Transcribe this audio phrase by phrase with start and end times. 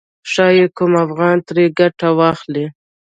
[0.31, 2.65] ښايي کوم افغان ترې ګټه واخلي.